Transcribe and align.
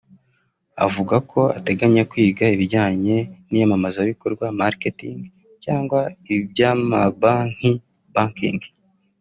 Avuga 0.85 1.15
ko 1.31 1.41
ateganya 1.57 2.03
kwiga 2.11 2.43
ibijyanye 2.55 3.17
n’iyamamazabikorwa 3.49 4.45
(Marketing) 4.61 5.19
cyangwa 5.63 5.99
iby’amabanki 6.35 7.71
(Banking) 8.13 8.61